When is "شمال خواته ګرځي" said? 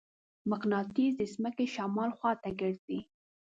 1.75-2.99